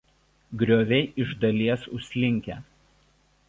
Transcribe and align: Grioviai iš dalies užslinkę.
Grioviai 0.61 1.03
iš 1.25 1.35
dalies 1.45 1.87
užslinkę. 1.99 2.61